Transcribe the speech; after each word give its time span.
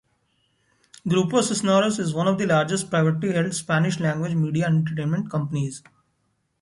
Grupo 1.07 1.43
Cisneros 1.43 1.99
is 1.99 2.11
one 2.15 2.27
of 2.27 2.39
the 2.39 2.47
largest 2.47 2.89
privately 2.89 3.33
held 3.33 3.53
Spanish-language 3.53 4.33
media 4.33 4.65
and 4.65 4.77
entertainment 4.79 5.29
companies. 5.29 5.83